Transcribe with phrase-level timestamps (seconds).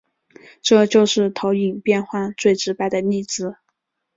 [0.63, 3.57] 这就是投影变换最直白的例子。